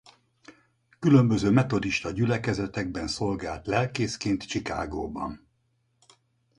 [0.99, 5.47] Különböző metodista gyülekezetekben szolgált lelkészként Chicagóban.